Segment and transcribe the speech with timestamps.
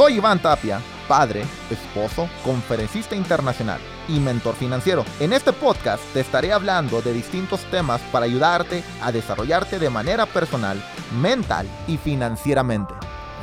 [0.00, 3.78] Soy Iván Tapia, padre, esposo, conferencista internacional
[4.08, 5.04] y mentor financiero.
[5.20, 10.24] En este podcast te estaré hablando de distintos temas para ayudarte a desarrollarte de manera
[10.24, 10.82] personal,
[11.20, 12.94] mental y financieramente.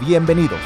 [0.01, 0.59] Bienvenidos.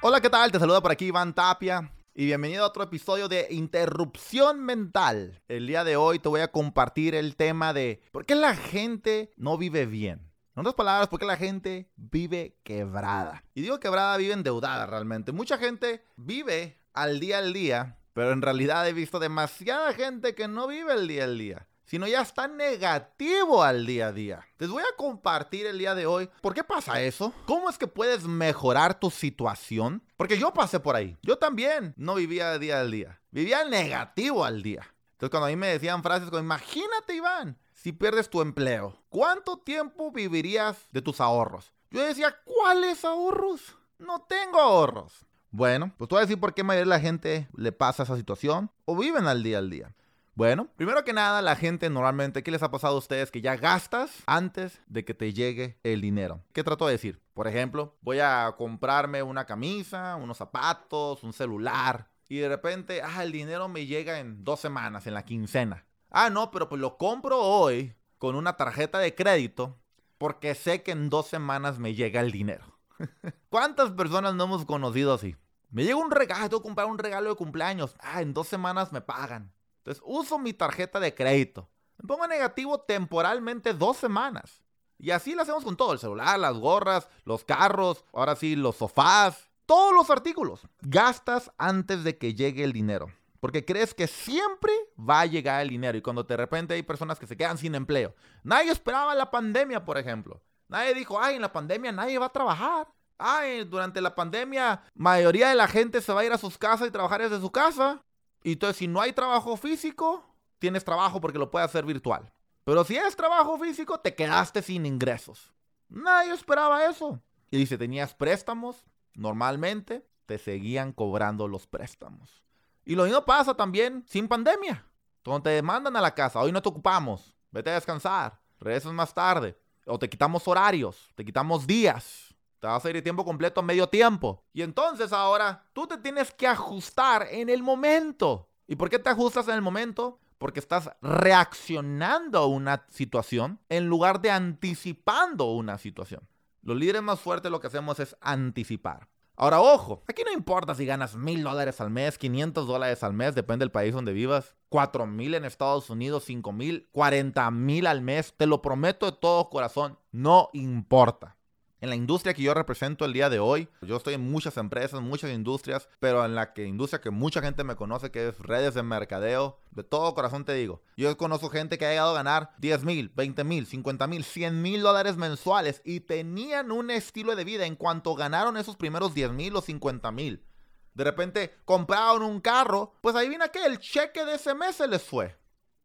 [0.00, 0.50] Hola, ¿qué tal?
[0.50, 1.92] Te saluda por aquí Iván Tapia.
[2.12, 5.40] Y bienvenido a otro episodio de Interrupción Mental.
[5.46, 9.32] El día de hoy te voy a compartir el tema de por qué la gente
[9.36, 10.31] no vive bien.
[10.54, 13.44] En otras palabras, porque la gente vive quebrada.
[13.54, 15.32] Y digo quebrada, vive endeudada realmente.
[15.32, 20.48] Mucha gente vive al día al día, pero en realidad he visto demasiada gente que
[20.48, 24.48] no vive el día al día sino ya está negativo al día a día.
[24.58, 27.86] Les voy a compartir el día de hoy por qué pasa eso, cómo es que
[27.86, 31.18] puedes mejorar tu situación, porque yo pasé por ahí.
[31.20, 34.86] Yo también no vivía día al día, vivía negativo al día.
[35.12, 39.56] Entonces cuando a mí me decían frases como, imagínate Iván, si pierdes tu empleo, ¿cuánto
[39.56, 41.72] tiempo vivirías de tus ahorros?
[41.90, 43.76] Yo decía, ¿cuáles ahorros?
[43.98, 45.26] No tengo ahorros.
[45.50, 48.16] Bueno, pues te voy a decir por qué mayoría de la gente le pasa esa
[48.16, 49.96] situación o viven al día al día.
[50.36, 53.32] Bueno, primero que nada, la gente normalmente, ¿qué les ha pasado a ustedes?
[53.32, 56.40] Que ya gastas antes de que te llegue el dinero.
[56.52, 57.20] ¿Qué trato de decir?
[57.34, 62.12] Por ejemplo, voy a comprarme una camisa, unos zapatos, un celular.
[62.28, 65.84] Y de repente, ah, el dinero me llega en dos semanas, en la quincena.
[66.12, 69.78] Ah, no, pero pues lo compro hoy con una tarjeta de crédito
[70.18, 72.78] porque sé que en dos semanas me llega el dinero.
[73.48, 75.36] ¿Cuántas personas no hemos conocido así?
[75.70, 77.96] Me llega un regalo, tengo que comprar un regalo de cumpleaños.
[77.98, 79.54] Ah, en dos semanas me pagan.
[79.78, 81.70] Entonces uso mi tarjeta de crédito.
[81.96, 84.62] Me pongo negativo temporalmente dos semanas.
[84.98, 88.76] Y así lo hacemos con todo, el celular, las gorras, los carros, ahora sí, los
[88.76, 90.60] sofás, todos los artículos.
[90.82, 93.10] Gastas antes de que llegue el dinero.
[93.42, 95.98] Porque crees que siempre va a llegar el dinero.
[95.98, 98.14] Y cuando de repente hay personas que se quedan sin empleo.
[98.44, 100.40] Nadie esperaba la pandemia, por ejemplo.
[100.68, 102.86] Nadie dijo, ay, en la pandemia nadie va a trabajar.
[103.18, 106.86] Ay, durante la pandemia, mayoría de la gente se va a ir a sus casas
[106.86, 108.00] y trabajar desde su casa.
[108.44, 110.24] Y entonces, si no hay trabajo físico,
[110.60, 112.32] tienes trabajo porque lo puedes hacer virtual.
[112.62, 115.52] Pero si es trabajo físico, te quedaste sin ingresos.
[115.88, 117.20] Nadie esperaba eso.
[117.50, 122.42] Y si tenías préstamos, normalmente te seguían cobrando los préstamos.
[122.84, 124.84] Y lo mismo pasa también sin pandemia.
[125.24, 129.14] Cuando te demandan a la casa, hoy no te ocupamos, vete a descansar, regresas más
[129.14, 129.56] tarde.
[129.86, 132.34] O te quitamos horarios, te quitamos días.
[132.60, 134.44] Te vas a ir tiempo completo a medio tiempo.
[134.52, 138.48] Y entonces ahora tú te tienes que ajustar en el momento.
[138.68, 140.20] ¿Y por qué te ajustas en el momento?
[140.38, 146.28] Porque estás reaccionando a una situación en lugar de anticipando una situación.
[146.62, 149.08] Los líderes más fuertes lo que hacemos es anticipar.
[149.36, 153.34] Ahora, ojo, aquí no importa si ganas mil dólares al mes, 500 dólares al mes,
[153.34, 158.02] depende del país donde vivas, cuatro mil en Estados Unidos, cinco mil, 40 mil al
[158.02, 161.36] mes, te lo prometo de todo corazón, no importa
[161.82, 163.68] en la industria que yo represento el día de hoy.
[163.82, 167.64] Yo estoy en muchas empresas, muchas industrias, pero en la que industria que mucha gente
[167.64, 170.80] me conoce, que es redes de mercadeo, de todo corazón te digo.
[170.96, 174.62] Yo conozco gente que ha llegado a ganar 10 mil, 20 mil, 50 mil, 100
[174.62, 179.32] mil dólares mensuales y tenían un estilo de vida en cuanto ganaron esos primeros 10
[179.32, 180.46] mil o 50 mil.
[180.94, 184.86] De repente compraron un carro, pues ahí viene que el cheque de ese mes se
[184.86, 185.36] les fue.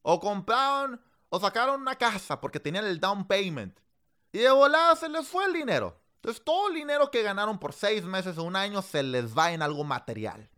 [0.03, 3.79] O compraron o sacaron una casa porque tenían el down payment
[4.31, 5.99] y de volada se les fue el dinero.
[6.15, 9.51] Entonces todo el dinero que ganaron por seis meses o un año se les va
[9.53, 10.49] en algo material.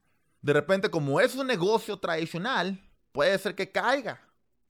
[0.41, 2.81] De repente, como es un negocio tradicional,
[3.11, 4.21] puede ser que caiga,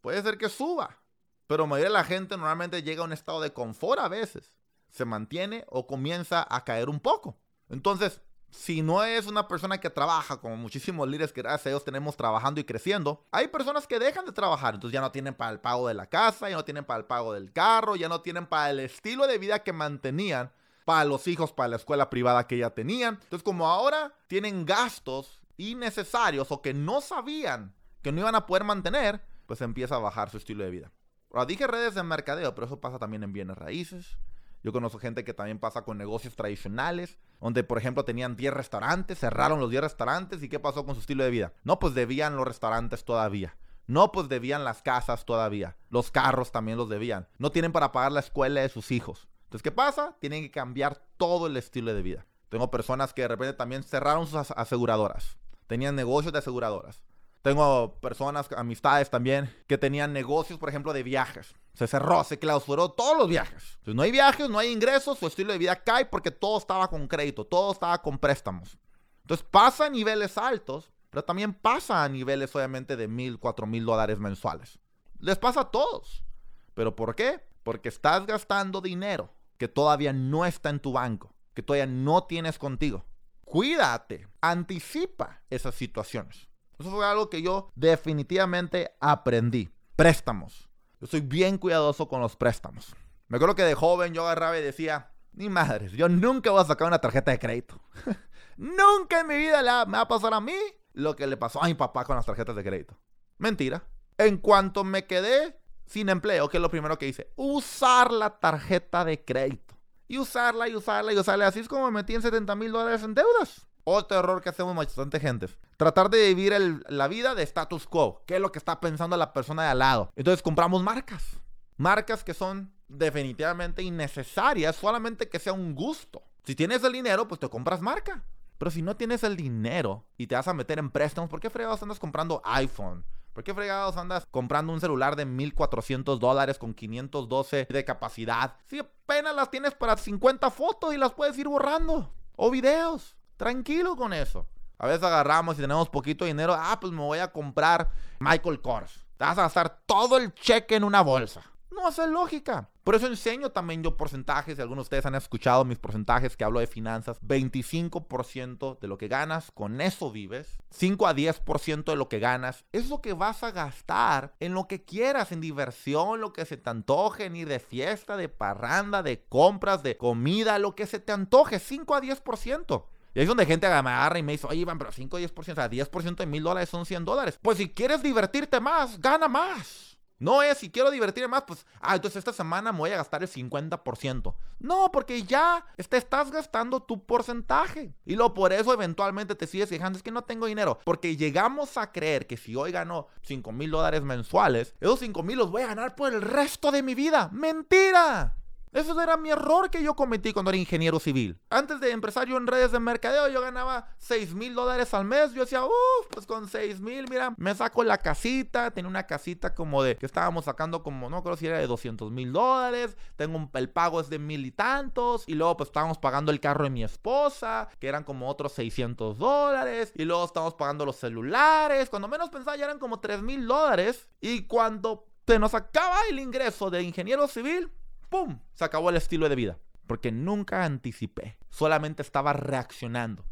[0.02, 1.00] puede ser que suba.
[1.48, 4.52] Pero la mayoría de la gente normalmente llega a un estado de confort a veces.
[4.90, 7.40] Se mantiene o comienza a caer un poco.
[7.70, 8.22] Entonces,
[8.52, 12.18] si no es una persona que trabaja, como muchísimos líderes que gracias a Dios tenemos
[12.18, 15.60] trabajando y creciendo, hay personas que dejan de trabajar, entonces ya no tienen para el
[15.60, 18.46] pago de la casa, ya no tienen para el pago del carro, ya no tienen
[18.46, 20.52] para el estilo de vida que mantenían,
[20.86, 23.20] para los hijos, para la escuela privada que ya tenían.
[23.22, 28.64] Entonces como ahora tienen gastos innecesarios o que no sabían que no iban a poder
[28.64, 30.92] mantener, pues empieza a bajar su estilo de vida.
[31.32, 34.18] Ahora dije redes de mercadeo, pero eso pasa también en bienes raíces,
[34.64, 39.20] yo conozco gente que también pasa con negocios tradicionales, donde por ejemplo tenían 10 restaurantes,
[39.20, 41.54] cerraron los 10 restaurantes y ¿qué pasó con su estilo de vida?
[41.64, 43.56] No, pues debían los restaurantes todavía.
[43.88, 45.76] No, pues debían las casas todavía.
[45.90, 47.28] Los carros también los debían.
[47.40, 49.28] No tienen para pagar la escuela de sus hijos.
[49.46, 50.16] Entonces, ¿qué pasa?
[50.20, 52.28] Tienen que cambiar todo el estilo de vida.
[52.50, 55.40] Tengo personas que de repente también cerraron sus aseguradoras.
[55.66, 57.02] Tenían negocios de aseguradoras.
[57.42, 61.56] Tengo personas, amistades también, que tenían negocios, por ejemplo, de viajes.
[61.80, 63.78] Se cerró, se clausuró todos los viajes.
[63.78, 66.90] Entonces, no hay viajes, no hay ingresos, su estilo de vida cae porque todo estaba
[66.90, 68.78] con crédito, todo estaba con préstamos.
[69.22, 73.86] Entonces pasa a niveles altos, pero también pasa a niveles obviamente de mil, cuatro mil
[73.86, 74.78] dólares mensuales.
[75.20, 76.26] Les pasa a todos.
[76.74, 77.48] ¿Pero por qué?
[77.64, 82.60] Porque estás gastando dinero que todavía no está en tu banco, que todavía no tienes
[82.60, 83.06] contigo.
[83.46, 86.50] cuídate, anticipa esas situaciones.
[86.78, 89.70] Eso fue algo que yo definitivamente aprendí.
[89.96, 90.69] Préstamos.
[91.00, 92.94] Yo soy bien cuidadoso con los préstamos.
[93.28, 96.66] Me acuerdo que de joven yo agarraba y decía, ni madres, yo nunca voy a
[96.66, 97.80] sacar una tarjeta de crédito.
[98.58, 100.56] nunca en mi vida me va a pasar a mí
[100.94, 102.98] lo que le pasó a mi papá con las tarjetas de crédito.
[103.38, 103.84] Mentira.
[104.18, 109.06] En cuanto me quedé sin empleo, que es lo primero que hice, usar la tarjeta
[109.06, 109.76] de crédito.
[110.08, 111.48] Y usarla y usarla y usarla.
[111.48, 113.68] Así es como me metí en 70 mil dólares en deudas.
[113.92, 115.48] Otro error que hacemos bastante gente.
[115.76, 116.54] Tratar de vivir
[116.90, 118.22] la vida de status quo.
[118.28, 120.12] ¿Qué es lo que está pensando la persona de al lado?
[120.16, 121.40] Entonces compramos marcas.
[121.76, 126.22] Marcas que son definitivamente innecesarias, solamente que sea un gusto.
[126.44, 128.24] Si tienes el dinero, pues te compras marca.
[128.60, 131.50] Pero si no tienes el dinero y te vas a meter en préstamos, ¿por qué
[131.50, 133.04] fregados andas comprando iPhone?
[133.34, 138.56] ¿Por qué fregados andas comprando un celular de 1400 dólares con 512 de capacidad?
[138.68, 142.14] Si apenas las tienes para 50 fotos y las puedes ir borrando.
[142.36, 143.16] O videos.
[143.40, 144.46] Tranquilo con eso.
[144.78, 146.54] A veces agarramos y tenemos poquito dinero.
[146.60, 147.90] Ah, pues me voy a comprar
[148.20, 149.06] Michael Kors.
[149.16, 151.42] Te vas a gastar todo el cheque en una bolsa.
[151.72, 152.70] No hace lógica.
[152.84, 156.44] Por eso enseño también yo porcentajes, si algunos de ustedes han escuchado mis porcentajes que
[156.44, 161.96] hablo de finanzas, 25% de lo que ganas, con eso vives, 5 a 10% de
[161.96, 166.20] lo que ganas, es lo que vas a gastar en lo que quieras, en diversión,
[166.20, 170.60] lo que se te antoje, en ir de fiesta, de parranda, de compras, de comida,
[170.60, 172.84] lo que se te antoje, 5 a 10%.
[173.14, 175.20] Y ahí es donde gente me agarra y me dice, oye Iván, pero 5 a
[175.20, 177.40] 10%, o sea, 10% de mil dólares son 100 dólares.
[177.42, 179.90] Pues si quieres divertirte más, gana más.
[180.20, 183.24] No es, si quiero divertirme más, pues, ah, entonces esta semana me voy a gastar
[183.24, 184.36] el 50%.
[184.60, 187.94] No, porque ya te estás gastando tu porcentaje.
[188.06, 190.80] Y luego por eso eventualmente te sigues quejando, es que no tengo dinero.
[190.84, 195.38] Porque llegamos a creer que si hoy gano 5 mil dólares mensuales, esos 5 mil
[195.38, 197.30] los voy a ganar por el resto de mi vida.
[197.32, 198.39] Mentira.
[198.72, 201.40] Ese era mi error que yo cometí cuando era ingeniero civil.
[201.50, 205.34] Antes de empresario en redes de mercadeo, yo ganaba 6 mil dólares al mes.
[205.34, 208.70] Yo decía, uff, pues con 6 mil, mira, me saco la casita.
[208.70, 212.12] Tenía una casita como de que estábamos sacando como, no creo si era de 200
[212.12, 212.96] mil dólares.
[213.16, 215.24] Tengo un, el pago es de mil y tantos.
[215.26, 219.18] Y luego, pues estábamos pagando el carro de mi esposa, que eran como otros 600
[219.18, 219.92] dólares.
[219.96, 221.90] Y luego estábamos pagando los celulares.
[221.90, 224.08] Cuando menos pensaba, ya eran como 3 mil dólares.
[224.22, 227.72] Y cuando se nos acaba el ingreso de ingeniero civil,
[228.10, 228.40] ¡pum!
[228.54, 229.58] Se acabó el estilo de vida.
[229.88, 231.38] Porque nunca anticipé.
[231.50, 233.26] Solamente estaba reaccionando.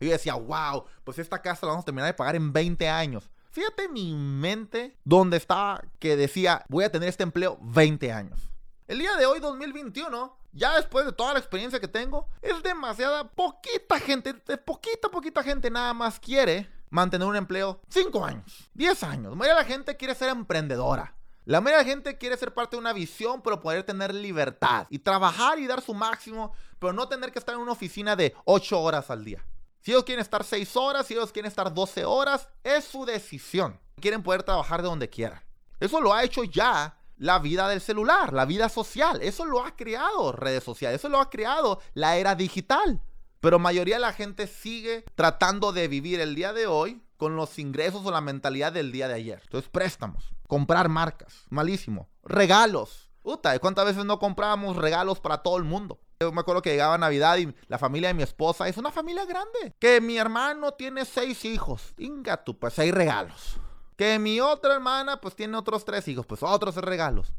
[0.00, 2.88] Y yo decía, wow, pues esta casa la vamos a terminar de pagar en 20
[2.88, 3.30] años.
[3.50, 8.50] Fíjate mi mente donde estaba que decía, voy a tener este empleo 20 años.
[8.86, 13.28] El día de hoy, 2021, ya después de toda la experiencia que tengo, es demasiada
[13.28, 19.02] poquita gente, de poquita, poquita gente nada más quiere mantener un empleo 5 años, 10
[19.02, 19.36] años.
[19.36, 21.17] La la gente quiere ser emprendedora.
[21.48, 25.58] La de gente quiere ser parte de una visión, pero poder tener libertad y trabajar
[25.58, 29.10] y dar su máximo, pero no tener que estar en una oficina de 8 horas
[29.10, 29.42] al día.
[29.80, 33.80] Si ellos quieren estar 6 horas, si ellos quieren estar 12 horas, es su decisión.
[33.98, 35.40] Quieren poder trabajar de donde quieran.
[35.80, 39.22] Eso lo ha hecho ya la vida del celular, la vida social.
[39.22, 43.00] Eso lo ha creado redes sociales, eso lo ha creado la era digital.
[43.40, 47.58] Pero mayoría de la gente sigue tratando de vivir el día de hoy con los
[47.58, 49.40] ingresos o la mentalidad del día de ayer.
[49.44, 52.08] Entonces, préstamos, comprar marcas, malísimo.
[52.24, 53.12] Regalos.
[53.22, 56.00] Puta, ¿cuántas veces no comprábamos regalos para todo el mundo?
[56.18, 59.24] Yo me acuerdo que llegaba Navidad y la familia de mi esposa es una familia
[59.24, 59.76] grande.
[59.78, 61.94] Que mi hermano tiene seis hijos.
[61.98, 63.60] Inga tú, pues seis regalos.
[63.96, 67.32] Que mi otra hermana pues tiene otros tres hijos, pues otros regalos.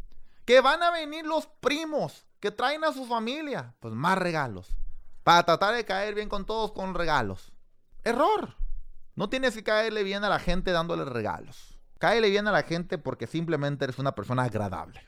[0.46, 4.70] Que van a venir los primos que traen a su familia, pues más regalos.
[5.24, 7.51] Para tratar de caer bien con todos con regalos.
[8.04, 8.56] Error.
[9.16, 11.69] No tienes que caerle bien a la gente dándole regalos.
[12.00, 15.01] Cáele bien a la gente porque simplemente eres una persona agradable.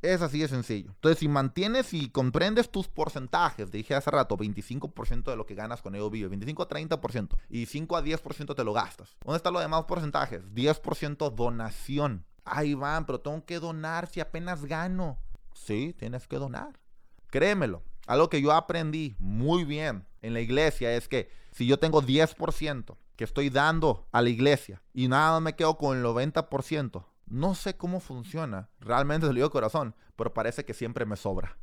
[0.00, 0.92] Es así de sencillo.
[0.92, 5.82] Entonces, si mantienes y comprendes tus porcentajes, dije hace rato, 25% de lo que ganas
[5.82, 9.14] con EO 25 a 30% y 5 a 10% te lo gastas.
[9.22, 10.42] ¿Dónde están los demás porcentajes?
[10.54, 12.24] 10% donación.
[12.46, 15.18] Ahí van, pero tengo que donar si apenas gano.
[15.52, 16.78] Sí, tienes que donar.
[17.26, 17.82] Créemelo.
[18.06, 22.96] Algo que yo aprendí muy bien en la iglesia es que si yo tengo 10%
[23.18, 27.76] que estoy dando a la iglesia y nada me quedo con el 90%, no sé
[27.76, 28.70] cómo funciona.
[28.78, 31.58] Realmente te lo digo corazón, pero parece que siempre me sobra.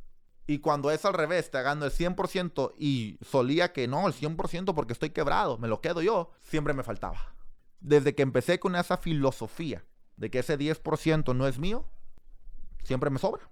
[0.46, 4.74] Y cuando es al revés, te gano el 100% y solía que no, el 100%
[4.74, 7.34] porque estoy quebrado, me lo quedo yo, siempre me faltaba.
[7.80, 9.82] Desde que empecé con esa filosofía
[10.16, 11.86] de que ese 10% no es mío,
[12.84, 13.50] siempre me sobra.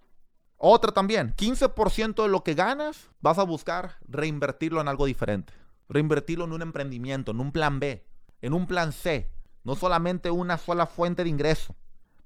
[0.59, 6.45] Otra también, 15% de lo que ganas vas a buscar reinvertirlo en algo diferente reinvertirlo
[6.45, 8.07] en un emprendimiento, en un plan B,
[8.43, 9.31] en un plan C,
[9.63, 11.75] no solamente una sola fuente de ingreso.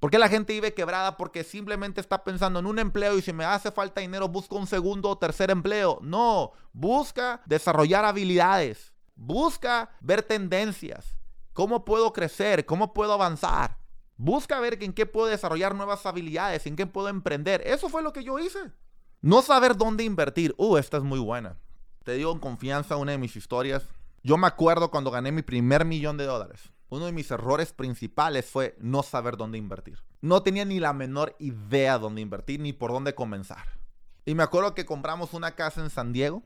[0.00, 1.16] ¿Por qué la gente vive quebrada?
[1.16, 4.68] Porque simplemente está pensando en un empleo y si me hace falta dinero busco un
[4.68, 5.98] segundo o tercer empleo.
[6.02, 8.94] No, busca desarrollar habilidades.
[9.16, 11.18] Busca ver tendencias.
[11.52, 12.64] ¿Cómo puedo crecer?
[12.64, 13.78] ¿Cómo puedo avanzar?
[14.16, 17.62] Busca ver en qué puedo desarrollar nuevas habilidades, en qué puedo emprender.
[17.66, 18.58] Eso fue lo que yo hice.
[19.20, 20.54] No saber dónde invertir.
[20.58, 21.58] Uh, esta es muy buena.
[22.08, 23.86] Te digo en confianza una de mis historias.
[24.22, 26.72] Yo me acuerdo cuando gané mi primer millón de dólares.
[26.88, 30.02] Uno de mis errores principales fue no saber dónde invertir.
[30.22, 33.78] No tenía ni la menor idea dónde invertir ni por dónde comenzar.
[34.24, 36.42] Y me acuerdo que compramos una casa en San Diego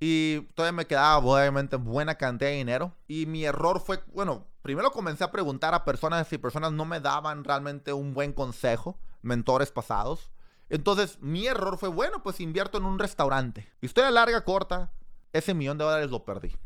[0.00, 2.92] y todavía me quedaba obviamente buena cantidad de dinero.
[3.06, 6.98] Y mi error fue, bueno, primero comencé a preguntar a personas si personas no me
[6.98, 10.32] daban realmente un buen consejo, mentores pasados.
[10.68, 13.68] Entonces mi error fue, bueno, pues invierto en un restaurante.
[13.80, 14.92] Historia larga, corta,
[15.32, 16.56] ese millón de dólares lo perdí.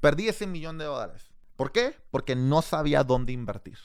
[0.00, 1.30] Perdí ese millón de dólares.
[1.56, 1.96] ¿Por qué?
[2.10, 3.78] Porque no sabía dónde invertir.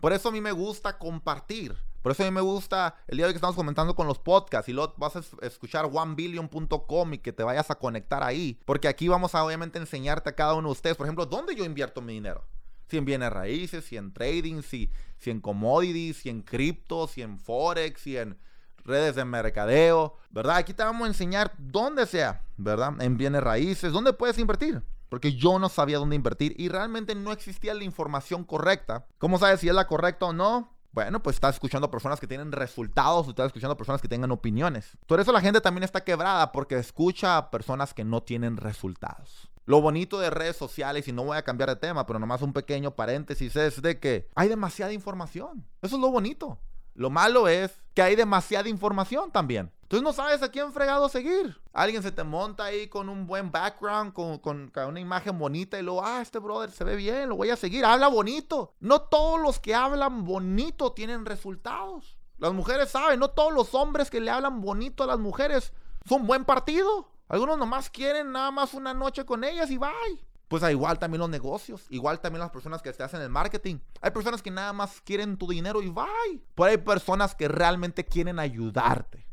[0.00, 1.76] Por eso a mí me gusta compartir.
[2.02, 4.18] Por eso a mí me gusta el día de hoy que estamos comentando con los
[4.18, 8.60] podcasts y luego vas a escuchar onebillion.com y que te vayas a conectar ahí.
[8.64, 11.64] Porque aquí vamos a obviamente enseñarte a cada uno de ustedes, por ejemplo, dónde yo
[11.64, 12.44] invierto mi dinero.
[12.88, 17.22] Si en bienes raíces, si en trading, si, si en commodities, si en cripto, si
[17.22, 18.36] en forex, si en
[18.84, 20.56] redes de mercadeo, ¿verdad?
[20.56, 23.00] Aquí te vamos a enseñar dónde sea, ¿verdad?
[23.00, 27.32] En bienes raíces, dónde puedes invertir porque yo no sabía dónde invertir y realmente no
[27.32, 29.04] existía la información correcta.
[29.18, 30.72] ¿Cómo sabes si es la correcta o no?
[30.92, 34.96] Bueno, pues estás escuchando personas que tienen resultados, estás escuchando personas que tengan opiniones.
[35.06, 39.50] Por eso la gente también está quebrada, porque escucha a personas que no tienen resultados.
[39.66, 42.54] Lo bonito de redes sociales, y no voy a cambiar de tema, pero nomás un
[42.54, 45.66] pequeño paréntesis, es de que hay demasiada información.
[45.82, 46.58] Eso es lo bonito.
[46.94, 49.72] Lo malo es que hay demasiada información también.
[49.82, 51.60] Entonces no sabes a quién fregado seguir.
[51.72, 55.82] Alguien se te monta ahí con un buen background, con, con, una imagen bonita y
[55.82, 58.74] luego, ah, este brother se ve bien, lo voy a seguir, habla bonito.
[58.80, 62.16] No todos los que hablan bonito tienen resultados.
[62.38, 65.72] Las mujeres saben, no todos los hombres que le hablan bonito a las mujeres
[66.08, 67.10] son buen partido.
[67.28, 71.30] Algunos nomás quieren nada más una noche con ellas y bye pues igual también los
[71.30, 73.78] negocios, igual también las personas que te hacen el marketing.
[74.02, 76.44] Hay personas que nada más quieren tu dinero y bye.
[76.54, 79.26] Pero hay personas que realmente quieren ayudarte.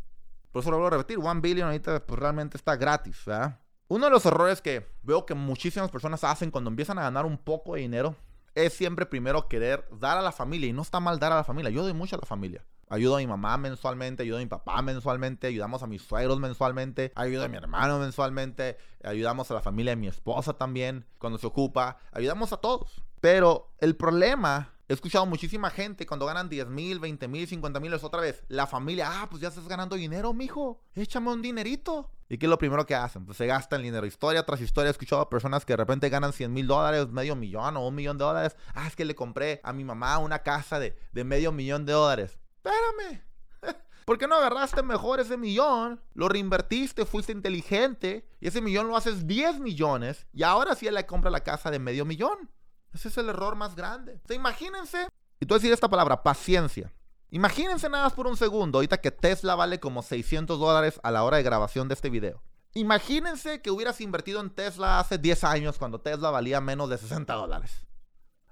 [0.54, 3.60] Por eso lo vuelvo a repetir, One Billion ahorita pues, realmente está gratis, ¿verdad?
[3.90, 7.38] Uno de los errores que veo que muchísimas personas hacen cuando empiezan a ganar un
[7.38, 8.16] poco de dinero
[8.56, 10.70] es siempre primero querer dar a la familia.
[10.70, 11.70] Y no está mal dar a la familia.
[11.70, 12.64] Yo doy mucho a la familia.
[12.92, 17.12] Ayudo a mi mamá mensualmente, ayudo a mi papá mensualmente, ayudamos a mis suegros mensualmente,
[17.14, 21.46] ayudo a mi hermano mensualmente, ayudamos a la familia de mi esposa también cuando se
[21.46, 23.04] ocupa, ayudamos a todos.
[23.22, 27.94] Pero el problema, he escuchado muchísima gente cuando ganan 10 mil, 20 mil, 50 mil,
[27.94, 32.10] es otra vez, la familia, ah, pues ya estás ganando dinero, mijo, échame un dinerito.
[32.28, 33.24] ¿Y qué es lo primero que hacen?
[33.24, 34.08] Pues se gastan dinero.
[34.08, 37.36] Historia tras historia he escuchado a personas que de repente ganan 100 mil dólares, medio
[37.36, 38.56] millón o un millón de dólares.
[38.74, 41.94] Ah, es que le compré a mi mamá una casa de, de medio millón de
[41.94, 43.24] dólares espérame.
[44.06, 46.02] ¿Por qué no agarraste mejor ese millón?
[46.14, 51.06] Lo reinvertiste, fuiste inteligente y ese millón lo haces 10 millones y ahora sí le
[51.06, 52.50] compra la casa de medio millón.
[52.94, 54.20] Ese es el error más grande.
[54.28, 55.08] O imagínense,
[55.40, 56.92] y tú decir esta palabra, paciencia.
[57.30, 61.24] Imagínense nada más por un segundo, ahorita que Tesla vale como 600 dólares a la
[61.24, 62.42] hora de grabación de este video.
[62.74, 67.32] Imagínense que hubieras invertido en Tesla hace 10 años cuando Tesla valía menos de 60
[67.34, 67.86] dólares.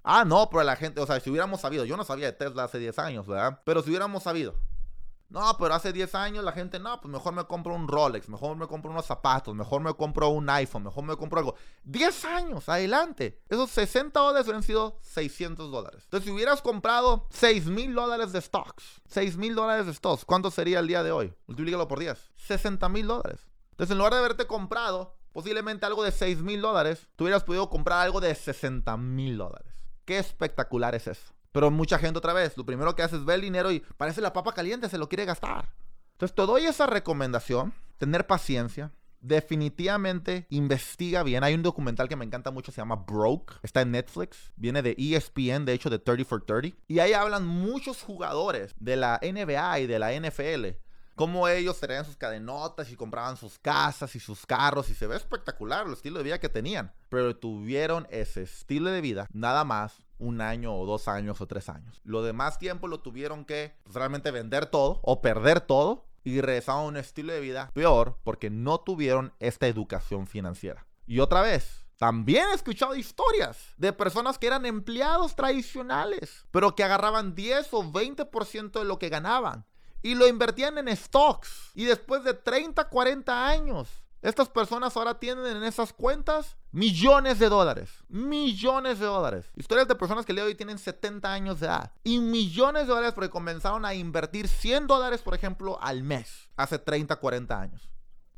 [0.10, 2.64] Ah, no, pero la gente, o sea, si hubiéramos sabido, yo no sabía de Tesla
[2.64, 3.60] hace 10 años, ¿verdad?
[3.66, 4.56] Pero si hubiéramos sabido.
[5.28, 8.56] No, pero hace 10 años la gente, no, pues mejor me compro un Rolex, mejor
[8.56, 11.56] me compro unos zapatos, mejor me compro un iPhone, mejor me compro algo.
[11.84, 13.44] 10 años, adelante.
[13.50, 16.04] Esos 60 dólares hubieran sido 600 dólares.
[16.06, 20.52] Entonces, si hubieras comprado 6 mil dólares de stocks, 6 mil dólares de stocks, ¿cuánto
[20.52, 21.34] sería el día de hoy?
[21.48, 22.32] Multiplícalo por 10.
[22.38, 23.42] 60 mil dólares.
[23.72, 27.70] Entonces, en lugar de haberte comprado posiblemente algo de 6 mil dólares, tú hubieras podido
[27.70, 29.77] comprar algo de 60 mil dólares.
[30.08, 31.34] Qué espectacular es eso.
[31.52, 34.22] Pero mucha gente otra vez, lo primero que hace es ver el dinero y parece
[34.22, 35.68] la papa caliente, se lo quiere gastar.
[36.14, 38.94] Entonces te doy esa recomendación, tener paciencia.
[39.20, 41.44] Definitivamente investiga bien.
[41.44, 43.56] Hay un documental que me encanta mucho, se llama Broke.
[43.64, 44.54] Está en Netflix.
[44.56, 46.78] Viene de ESPN, de hecho de 30 for 30.
[46.88, 50.87] Y ahí hablan muchos jugadores de la NBA y de la NFL
[51.18, 55.18] cómo ellos tenían sus cadenotas y compraban sus casas y sus carros y se ve
[55.18, 56.94] espectacular el estilo de vida que tenían.
[57.10, 61.70] Pero tuvieron ese estilo de vida nada más un año o dos años o tres
[61.70, 62.00] años.
[62.04, 66.84] Lo demás tiempo lo tuvieron que pues, realmente vender todo o perder todo y regresaron
[66.84, 70.86] a un estilo de vida peor porque no tuvieron esta educación financiera.
[71.08, 76.84] Y otra vez, también he escuchado historias de personas que eran empleados tradicionales, pero que
[76.84, 79.66] agarraban 10 o 20% de lo que ganaban
[80.02, 81.72] y lo invertían en stocks.
[81.74, 83.90] Y después de 30, 40 años,
[84.22, 88.04] estas personas ahora tienen en esas cuentas millones de dólares.
[88.08, 89.52] Millones de dólares.
[89.56, 91.92] Historias de personas que el día hoy tienen 70 años de edad.
[92.04, 96.50] Y millones de dólares porque comenzaron a invertir 100 dólares, por ejemplo, al mes.
[96.56, 97.90] Hace 30, 40 años.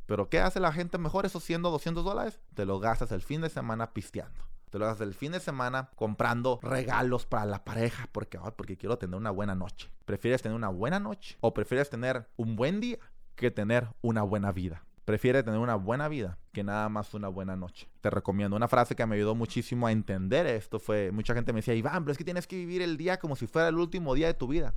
[0.06, 2.40] Pero ¿qué hace la gente mejor esos 100 o 200 dólares?
[2.56, 4.49] Te lo gastas el fin de semana pisteando.
[4.70, 8.98] Te lo gastas el fin de semana comprando regalos para la pareja porque, porque quiero
[8.98, 9.90] tener una buena noche.
[10.06, 13.00] ¿Prefieres tener una buena noche o prefieres tener un buen día
[13.36, 14.84] que tener una buena vida?
[15.06, 17.90] Prefiere tener una buena vida que nada más una buena noche.
[18.02, 20.80] Te recomiendo una frase que me ayudó muchísimo a entender esto.
[20.80, 23.36] Fue, mucha gente me decía, Iván, pero es que tienes que vivir el día como
[23.36, 24.76] si fuera el último día de tu vida.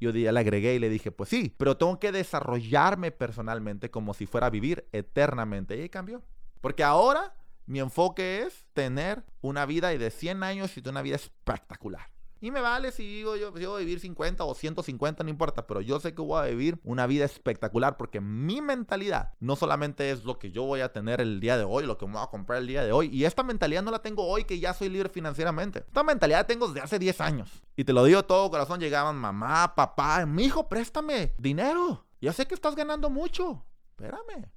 [0.00, 4.26] Yo le agregué y le dije, pues sí, pero tengo que desarrollarme personalmente como si
[4.26, 5.76] fuera a vivir eternamente.
[5.76, 6.22] Y ahí cambió.
[6.60, 7.34] Porque ahora
[7.68, 12.10] mi enfoque es tener una vida de 100 años y de una vida espectacular.
[12.40, 15.66] Y me vale si digo yo, si voy a vivir 50 o 150, no importa,
[15.66, 20.10] pero yo sé que voy a vivir una vida espectacular porque mi mentalidad no solamente
[20.10, 22.22] es lo que yo voy a tener el día de hoy, lo que me voy
[22.22, 24.72] a comprar el día de hoy, y esta mentalidad no la tengo hoy que ya
[24.72, 25.80] soy libre financieramente.
[25.80, 27.62] Esta mentalidad tengo desde hace 10 años.
[27.76, 32.06] Y te lo digo todo corazón, llegaban mamá, papá, mi hijo, préstame dinero.
[32.20, 33.64] Ya sé que estás ganando mucho.
[33.90, 34.48] Espérame,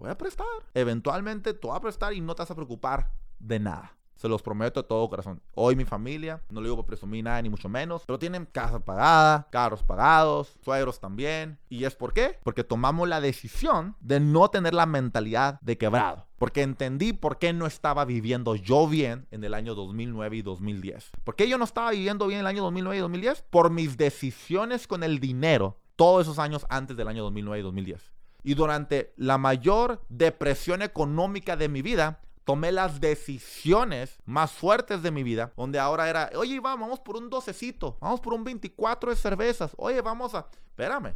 [0.00, 0.46] te voy a prestar.
[0.72, 3.96] Eventualmente te voy a prestar y no te vas a preocupar de nada.
[4.16, 5.42] Se los prometo de todo corazón.
[5.54, 8.78] Hoy mi familia, no le digo por presumir nada ni mucho menos, pero tienen casa
[8.80, 11.58] pagada, carros pagados, suegros también.
[11.68, 12.38] ¿Y es por qué?
[12.42, 16.26] Porque tomamos la decisión de no tener la mentalidad de quebrado.
[16.38, 21.12] Porque entendí por qué no estaba viviendo yo bien en el año 2009 y 2010.
[21.24, 23.44] ¿Por qué yo no estaba viviendo bien en el año 2009 y 2010?
[23.50, 28.19] Por mis decisiones con el dinero todos esos años antes del año 2009 y 2010.
[28.42, 35.10] Y durante la mayor depresión económica de mi vida, tomé las decisiones más fuertes de
[35.10, 39.10] mi vida, donde ahora era, oye, Iván, vamos por un docecito, vamos por un 24
[39.10, 41.14] de cervezas, oye, vamos a, espérame,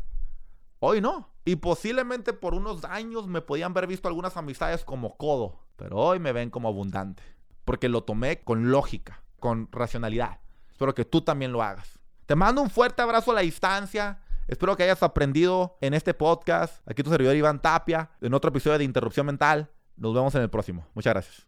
[0.78, 1.31] hoy no.
[1.45, 6.19] Y posiblemente por unos años me podían haber visto algunas amistades como codo, pero hoy
[6.19, 7.23] me ven como abundante,
[7.64, 10.38] porque lo tomé con lógica, con racionalidad.
[10.71, 11.99] Espero que tú también lo hagas.
[12.26, 14.21] Te mando un fuerte abrazo a la distancia.
[14.47, 16.87] Espero que hayas aprendido en este podcast.
[16.89, 19.71] Aquí tu servidor Iván Tapia, en otro episodio de Interrupción Mental.
[19.97, 20.87] Nos vemos en el próximo.
[20.95, 21.47] Muchas gracias.